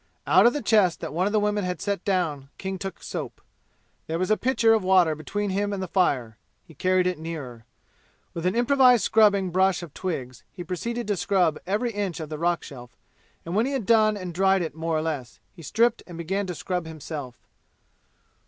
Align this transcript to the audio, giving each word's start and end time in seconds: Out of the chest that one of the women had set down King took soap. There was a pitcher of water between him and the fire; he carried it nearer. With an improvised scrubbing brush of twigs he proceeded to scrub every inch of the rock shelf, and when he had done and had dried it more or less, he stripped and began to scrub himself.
Out 0.25 0.47
of 0.47 0.53
the 0.53 0.63
chest 0.63 0.99
that 1.01 1.13
one 1.13 1.27
of 1.27 1.31
the 1.31 1.39
women 1.39 1.63
had 1.63 1.79
set 1.79 2.03
down 2.03 2.49
King 2.57 2.79
took 2.79 3.03
soap. 3.03 3.39
There 4.07 4.17
was 4.17 4.31
a 4.31 4.35
pitcher 4.35 4.73
of 4.73 4.81
water 4.83 5.13
between 5.13 5.51
him 5.51 5.71
and 5.71 5.79
the 5.83 5.87
fire; 5.87 6.39
he 6.63 6.73
carried 6.73 7.05
it 7.05 7.19
nearer. 7.19 7.65
With 8.33 8.47
an 8.47 8.55
improvised 8.55 9.03
scrubbing 9.03 9.51
brush 9.51 9.83
of 9.83 9.93
twigs 9.93 10.43
he 10.51 10.63
proceeded 10.63 11.05
to 11.07 11.15
scrub 11.15 11.59
every 11.67 11.91
inch 11.91 12.19
of 12.19 12.29
the 12.29 12.39
rock 12.39 12.63
shelf, 12.63 12.97
and 13.45 13.55
when 13.55 13.67
he 13.67 13.73
had 13.73 13.85
done 13.85 14.17
and 14.17 14.29
had 14.29 14.33
dried 14.33 14.63
it 14.63 14.73
more 14.73 14.97
or 14.97 15.03
less, 15.03 15.37
he 15.53 15.61
stripped 15.61 16.01
and 16.07 16.17
began 16.17 16.47
to 16.47 16.55
scrub 16.55 16.87
himself. 16.87 17.37